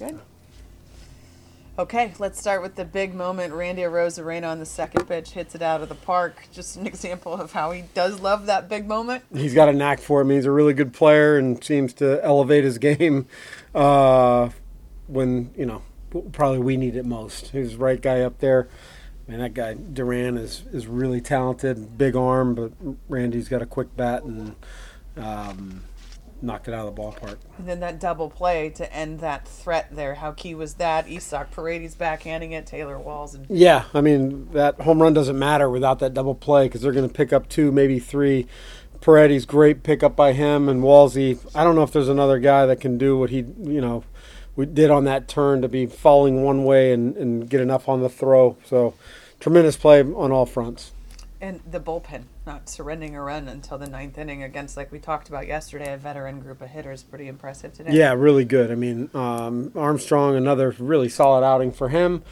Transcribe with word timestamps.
Good. 0.00 0.18
Okay, 1.78 2.14
let's 2.18 2.40
start 2.40 2.62
with 2.62 2.74
the 2.74 2.86
big 2.86 3.14
moment. 3.14 3.52
Randy 3.52 3.82
Arozarena 3.82 4.48
on 4.48 4.58
the 4.58 4.64
second 4.64 5.06
pitch 5.06 5.32
hits 5.32 5.54
it 5.54 5.60
out 5.60 5.82
of 5.82 5.90
the 5.90 5.94
park. 5.94 6.48
Just 6.50 6.76
an 6.76 6.86
example 6.86 7.34
of 7.34 7.52
how 7.52 7.70
he 7.72 7.82
does 7.92 8.18
love 8.18 8.46
that 8.46 8.66
big 8.66 8.88
moment. 8.88 9.24
He's 9.34 9.52
got 9.52 9.68
a 9.68 9.74
knack 9.74 10.00
for 10.00 10.22
it. 10.22 10.24
I 10.24 10.28
mean, 10.28 10.38
he's 10.38 10.46
a 10.46 10.50
really 10.50 10.72
good 10.72 10.94
player 10.94 11.36
and 11.36 11.62
seems 11.62 11.92
to 11.94 12.18
elevate 12.24 12.64
his 12.64 12.78
game 12.78 13.26
uh, 13.74 14.48
when, 15.06 15.52
you 15.54 15.66
know, 15.66 15.82
probably 16.32 16.60
we 16.60 16.78
need 16.78 16.96
it 16.96 17.04
most. 17.04 17.48
He's 17.48 17.72
the 17.72 17.78
right 17.78 18.00
guy 18.00 18.22
up 18.22 18.38
there. 18.38 18.68
Man, 19.28 19.40
that 19.40 19.52
guy 19.52 19.74
Duran 19.74 20.38
is, 20.38 20.62
is 20.72 20.86
really 20.86 21.20
talented, 21.20 21.98
big 21.98 22.16
arm, 22.16 22.54
but 22.54 22.72
Randy's 23.10 23.50
got 23.50 23.60
a 23.60 23.66
quick 23.66 23.94
bat 23.98 24.22
and 24.22 24.56
um, 25.18 25.82
knocked 26.42 26.68
it 26.68 26.74
out 26.74 26.86
of 26.86 26.94
the 26.94 27.02
ballpark. 27.02 27.38
And 27.58 27.68
then 27.68 27.80
that 27.80 28.00
double 28.00 28.30
play 28.30 28.70
to 28.70 28.92
end 28.92 29.20
that 29.20 29.46
threat 29.46 29.88
there. 29.94 30.14
How 30.14 30.32
key 30.32 30.54
was 30.54 30.74
that? 30.74 31.06
Isaac 31.08 31.50
Paredes 31.50 31.94
backhanding 31.94 32.52
it, 32.52 32.66
Taylor 32.66 32.98
Walls, 32.98 33.34
and 33.34 33.46
Yeah, 33.48 33.84
I 33.94 34.00
mean 34.00 34.50
that 34.52 34.80
home 34.80 35.02
run 35.02 35.14
doesn't 35.14 35.38
matter 35.38 35.68
without 35.68 35.98
that 36.00 36.14
double 36.14 36.34
play 36.34 36.66
because 36.66 36.82
they're 36.82 36.92
going 36.92 37.08
to 37.08 37.14
pick 37.14 37.32
up 37.32 37.48
two, 37.48 37.72
maybe 37.72 37.98
three. 37.98 38.46
Paredes 39.00 39.46
great 39.46 39.82
pickup 39.82 40.14
by 40.14 40.32
him 40.32 40.68
and 40.68 40.82
Walsey. 40.82 41.38
I 41.54 41.64
don't 41.64 41.74
know 41.74 41.82
if 41.82 41.92
there's 41.92 42.08
another 42.08 42.38
guy 42.38 42.66
that 42.66 42.80
can 42.80 42.98
do 42.98 43.16
what 43.16 43.30
he 43.30 43.38
you 43.38 43.80
know 43.80 44.04
we 44.56 44.66
did 44.66 44.90
on 44.90 45.04
that 45.04 45.26
turn 45.26 45.62
to 45.62 45.68
be 45.68 45.86
falling 45.86 46.42
one 46.42 46.64
way 46.64 46.92
and, 46.92 47.16
and 47.16 47.48
get 47.48 47.60
enough 47.60 47.88
on 47.88 48.02
the 48.02 48.10
throw. 48.10 48.58
So 48.66 48.94
tremendous 49.38 49.76
play 49.76 50.02
on 50.02 50.32
all 50.32 50.44
fronts. 50.44 50.92
And 51.40 51.60
the 51.70 51.80
bullpen 51.80 52.24
not 52.46 52.68
surrendering 52.68 53.16
a 53.16 53.22
run 53.22 53.48
until 53.48 53.78
the 53.78 53.88
ninth 53.88 54.18
inning 54.18 54.42
against, 54.42 54.76
like 54.76 54.92
we 54.92 54.98
talked 54.98 55.28
about 55.28 55.46
yesterday, 55.46 55.92
a 55.92 55.96
veteran 55.96 56.40
group 56.40 56.60
of 56.60 56.68
hitters. 56.68 57.02
Pretty 57.02 57.28
impressive 57.28 57.72
today. 57.72 57.92
Yeah, 57.92 58.12
really 58.12 58.44
good. 58.44 58.70
I 58.70 58.74
mean, 58.74 59.10
um, 59.14 59.72
Armstrong, 59.74 60.36
another 60.36 60.74
really 60.78 61.08
solid 61.08 61.44
outing 61.44 61.72
for 61.72 61.88
him. 61.88 62.22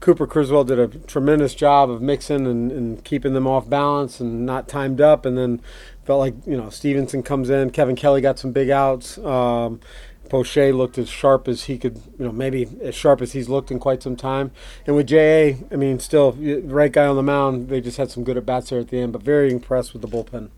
Cooper 0.00 0.26
Criswell 0.26 0.64
did 0.64 0.78
a 0.78 0.88
tremendous 0.88 1.54
job 1.54 1.88
of 1.90 2.02
mixing 2.02 2.46
and, 2.46 2.70
and 2.70 3.04
keeping 3.04 3.32
them 3.32 3.46
off 3.46 3.68
balance 3.68 4.20
and 4.20 4.44
not 4.44 4.68
timed 4.68 5.00
up. 5.00 5.24
And 5.24 5.38
then 5.38 5.60
felt 6.04 6.20
like, 6.20 6.34
you 6.46 6.56
know, 6.56 6.68
Stevenson 6.68 7.22
comes 7.22 7.50
in. 7.50 7.70
Kevin 7.70 7.96
Kelly 7.96 8.20
got 8.20 8.38
some 8.38 8.52
big 8.52 8.70
outs. 8.70 9.16
Um, 9.18 9.80
Poche 10.28 10.72
looked 10.72 10.98
as 10.98 11.08
sharp 11.08 11.48
as 11.48 11.64
he 11.64 11.78
could, 11.78 11.96
you 12.18 12.26
know, 12.26 12.32
maybe 12.32 12.68
as 12.82 12.94
sharp 12.94 13.20
as 13.20 13.32
he's 13.32 13.48
looked 13.48 13.70
in 13.70 13.78
quite 13.78 14.02
some 14.02 14.16
time. 14.16 14.50
And 14.86 14.96
with 14.96 15.06
JA, 15.06 15.64
I 15.70 15.76
mean, 15.76 15.98
still, 15.98 16.32
the 16.32 16.60
right 16.60 16.92
guy 16.92 17.06
on 17.06 17.16
the 17.16 17.22
mound, 17.22 17.68
they 17.68 17.80
just 17.80 17.96
had 17.96 18.10
some 18.10 18.24
good 18.24 18.36
at 18.36 18.46
bats 18.46 18.70
there 18.70 18.80
at 18.80 18.88
the 18.88 18.98
end, 18.98 19.12
but 19.12 19.22
very 19.22 19.52
impressed 19.52 19.92
with 19.92 20.02
the 20.02 20.08
bullpen. 20.08 20.50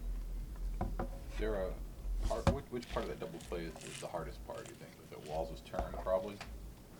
Is 1.00 1.06
there 1.38 1.54
a 1.54 2.26
part, 2.26 2.52
which, 2.52 2.64
which 2.70 2.92
part 2.92 3.04
of 3.04 3.10
that 3.10 3.20
double 3.20 3.38
play 3.48 3.60
is, 3.60 4.00
the 4.00 4.06
hardest 4.06 4.44
part? 4.46 4.58
You 4.60 4.74
think 4.74 4.90
was 5.00 5.12
it 5.12 5.30
Walls' 5.30 5.62
turn 5.70 5.82
probably? 6.02 6.34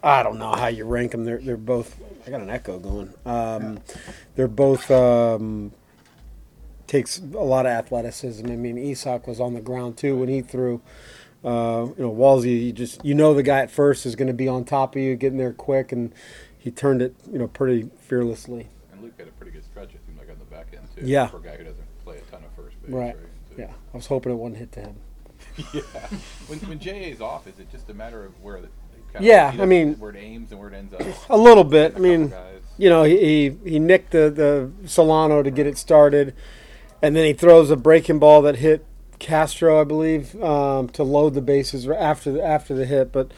I 0.03 0.23
don't 0.23 0.39
know 0.39 0.53
how 0.53 0.69
you 0.69 0.85
rank 0.85 1.11
them. 1.11 1.25
They're 1.25 1.39
they're 1.39 1.57
both. 1.57 2.01
I 2.27 2.31
got 2.31 2.41
an 2.41 2.51
echo 2.51 2.79
going. 2.79 3.13
Um, 3.27 3.81
they're 4.37 4.47
both 4.47 4.89
um, 4.93 5.73
takes 6.89 7.19
a 7.19 7.23
lot 7.23 7.67
of 7.67 7.73
athleticism. 7.73 8.47
I 8.47 8.57
mean, 8.57 8.79
Isaac 8.79 9.27
was 9.27 9.39
on 9.39 9.55
the 9.55 9.61
ground 9.61 9.97
too 9.97 10.17
when 10.17 10.29
he 10.29 10.41
threw. 10.41 10.81
Uh, 11.45 11.87
you 11.97 12.03
know, 12.05 12.13
Walsey, 12.13 12.65
you 12.67 12.73
just 12.73 13.05
you 13.05 13.15
know 13.15 13.33
the 13.35 13.43
guy 13.43 13.61
at 13.61 13.71
first 13.71 14.05
is 14.07 14.17
going 14.17 14.27
to 14.29 14.35
be 14.35 14.49
on 14.49 14.65
top 14.65 14.97
of 14.97 15.03
you, 15.03 15.15
getting 15.17 15.39
there 15.39 15.53
quick, 15.53 15.93
and 15.93 16.13
he 16.59 16.71
turned 16.71 17.01
it 17.01 17.15
you 17.31 17.39
know 17.39 17.47
pretty 17.49 17.89
fearlessly. 18.01 18.69
And 18.93 19.03
Luke 19.03 19.13
had 19.19 19.29
a 19.29 19.31
pretty 19.33 19.53
good 19.53 19.65
stretch. 19.65 19.95
It 19.95 20.01
seemed 20.07 20.19
like 20.19 20.29
on 20.31 20.39
the 20.39 20.45
back 20.47 20.67
end 20.77 20.87
too. 20.97 21.03
Yeah. 21.07 21.29
For 21.29 21.37
a 21.37 21.41
guy 21.41 21.57
who 21.57 21.65
doesn't 21.65 21.87
play 22.05 22.17
a 22.19 22.31
ton 22.31 22.43
of 22.45 22.51
first 22.65 22.81
base. 22.83 22.91
Right. 22.93 23.15
So- 23.51 23.55
Yeah, 23.59 23.71
I 23.93 23.97
was 23.97 24.07
hoping 24.07 24.33
it 24.33 24.37
wouldn't 24.37 24.59
hit 24.59 24.73
to 24.73 24.81
him. 24.81 24.97
yeah. 25.73 25.81
When 26.49 26.59
when 26.61 26.79
JA's 26.81 27.21
off, 27.21 27.47
is 27.47 27.59
it 27.61 27.71
just 27.71 27.89
a 27.89 27.95
matter 27.95 28.25
of 28.25 28.33
where 28.43 28.61
the 28.61 28.69
kind 29.13 29.25
Yeah, 29.25 29.53
he 29.53 29.63
I 29.63 29.65
mean- 29.65 29.95
where 29.95 30.11
it 30.11 30.17
aims 30.19 30.51
and 30.51 30.59
where 30.61 30.69
it 30.71 30.75
ends 30.75 30.93
up? 30.93 31.03
A 31.31 31.37
little 31.39 31.65
bit. 31.65 31.95
I 31.95 31.99
A 31.99 32.01
mean, 32.01 32.29
guys. 32.31 32.61
you 32.77 32.91
know, 32.91 33.05
he, 33.05 33.17
he, 33.51 33.71
he 33.71 33.79
nicked 33.79 34.11
the, 34.11 34.29
the 34.31 34.89
Solano 34.89 35.43
to 35.45 35.51
get 35.53 35.67
it 35.69 35.79
started, 35.79 36.35
and 37.01 37.15
then 37.15 37.25
he 37.25 37.33
throws 37.33 37.71
a 37.71 37.77
breaking 37.77 38.19
ball 38.19 38.43
that 38.43 38.57
hit 38.57 38.85
Castro, 39.19 39.81
I 39.81 39.85
believe, 39.85 40.41
um, 40.43 40.89
to 40.91 41.03
load 41.03 41.35
the 41.35 41.43
bases 41.43 41.89
after 41.89 42.33
the, 42.33 42.43
after 42.45 42.75
the 42.75 42.87
hit. 42.87 43.13
But 43.13 43.33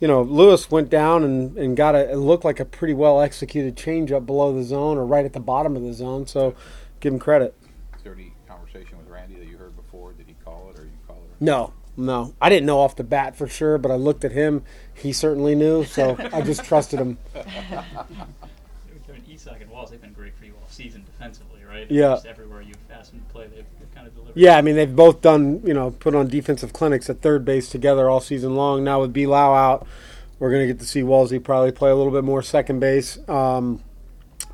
you 0.00 0.06
know, 0.06 0.22
Lewis 0.22 0.70
went 0.70 0.90
down 0.90 1.24
and, 1.24 1.56
and 1.56 1.76
got 1.76 1.94
a 1.94 2.12
it 2.12 2.16
looked 2.16 2.44
like 2.44 2.60
a 2.60 2.64
pretty 2.64 2.94
well 2.94 3.20
executed 3.20 3.76
changeup 3.76 4.26
below 4.26 4.54
the 4.54 4.62
zone 4.62 4.96
or 4.96 5.04
right 5.04 5.24
at 5.24 5.32
the 5.32 5.40
bottom 5.40 5.76
of 5.76 5.82
the 5.82 5.92
zone. 5.92 6.26
So 6.26 6.54
give 7.00 7.12
him 7.12 7.18
credit. 7.18 7.54
Is 7.96 8.02
there 8.02 8.14
any 8.14 8.32
conversation 8.46 8.98
with 8.98 9.08
Randy 9.08 9.36
that 9.36 9.48
you 9.48 9.56
heard 9.56 9.76
before? 9.76 10.12
Did 10.12 10.26
he 10.28 10.36
call 10.44 10.70
it 10.70 10.78
or 10.78 10.84
you 10.84 10.90
call 11.06 11.16
it? 11.16 11.40
No, 11.40 11.72
no, 11.96 12.34
I 12.40 12.48
didn't 12.48 12.66
know 12.66 12.78
off 12.78 12.94
the 12.94 13.04
bat 13.04 13.34
for 13.36 13.48
sure, 13.48 13.76
but 13.76 13.90
I 13.90 13.96
looked 13.96 14.24
at 14.24 14.32
him. 14.32 14.62
He 14.94 15.12
certainly 15.12 15.54
knew, 15.54 15.84
so 15.84 16.16
I 16.32 16.42
just 16.42 16.64
trusted 16.64 17.00
him. 17.00 17.18
Kevin 19.08 19.22
Isaac 19.32 19.62
and 19.62 19.70
Walls, 19.70 19.90
they've 19.90 20.00
been 20.00 20.12
great 20.12 20.36
for 20.36 20.44
you 20.44 20.52
all 20.60 20.68
season 20.68 21.02
defensively, 21.04 21.60
right? 21.66 21.90
Yeah. 21.90 22.10
Just 22.10 22.26
everywhere 22.26 22.60
you've 22.60 22.76
asked 22.92 23.12
them 23.12 23.20
to 23.20 23.32
play, 23.32 23.46
they've, 23.46 23.64
they've 23.78 23.94
kind 23.94 24.06
of 24.06 24.14
delivered. 24.14 24.36
Yeah, 24.36 24.58
I 24.58 24.62
mean 24.62 24.76
they've 24.76 24.94
both 24.94 25.22
done 25.22 25.62
you 25.64 25.72
know 25.72 25.92
put 25.92 26.14
on 26.14 26.28
defensive 26.28 26.72
clinics 26.74 27.08
at 27.08 27.22
third 27.22 27.44
base 27.44 27.70
together 27.70 28.10
all 28.10 28.20
season 28.20 28.54
long. 28.54 28.84
Now 28.84 29.00
with 29.00 29.14
B 29.14 29.26
Lowe 29.26 29.54
out, 29.54 29.86
we're 30.38 30.50
gonna 30.50 30.66
get 30.66 30.78
to 30.80 30.86
see 30.86 31.00
Walsey 31.00 31.42
probably 31.42 31.72
play 31.72 31.90
a 31.90 31.94
little 31.96 32.12
bit 32.12 32.24
more 32.24 32.42
second 32.42 32.80
base. 32.80 33.18
Um, 33.28 33.82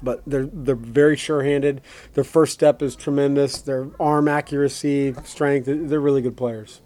but 0.03 0.23
they're 0.25 0.47
they're 0.47 0.77
very 0.77 1.17
sure-handed. 1.17 1.81
Their 2.13 2.25
first 2.25 2.53
step 2.53 2.81
is 2.81 2.95
tremendous. 2.95 3.61
Their 3.61 3.89
arm 3.99 4.29
accuracy, 4.29 5.15
strength, 5.25 5.67
they're 5.67 6.01
really 6.01 6.23
good 6.23 6.37
players. 6.37 6.81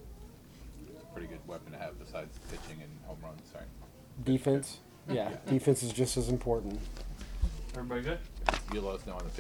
Pretty 1.13 1.29
good 1.29 1.41
weapon 1.47 1.73
to 1.73 1.79
have 1.79 1.99
besides 1.99 2.39
pitching 2.51 2.81
and 2.81 2.91
home 3.05 3.19
runs. 3.23 3.43
Sorry. 3.53 3.65
Defense, 4.25 4.79
yeah, 5.11 5.31
defense 5.47 5.83
is 5.83 5.93
just 5.93 6.17
as 6.17 6.31
important. 6.31 6.81
Everybody 7.75 8.03
good? 8.03 8.19
You'll 8.73 8.85
let 8.85 8.97
us 9.01 9.07
know 9.07 9.15
on 9.15 9.25
the 9.25 9.31